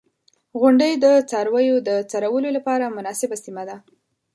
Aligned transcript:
•غونډۍ 0.59 0.93
د 1.03 1.05
څارویو 1.29 1.77
د 1.87 1.89
څرولو 2.11 2.49
لپاره 2.57 2.93
مناسبه 2.97 3.35
سیمه 3.45 3.63
ده. 3.69 3.77